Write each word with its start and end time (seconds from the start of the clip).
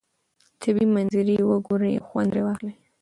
طبیعي 0.61 0.87
منظرې 0.95 1.35
وګورئ 1.49 1.93
او 1.97 2.05
خوند 2.07 2.29
ترې 2.31 2.41
واخلئ. 2.45 2.73